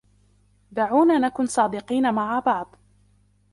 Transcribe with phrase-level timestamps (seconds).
[0.71, 2.75] دعونا نكون صادقين معَ بعض.